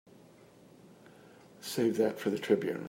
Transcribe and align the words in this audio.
Save 1.59 1.97
that 1.97 2.19
for 2.19 2.31
the 2.31 2.39
Tribune. 2.39 2.79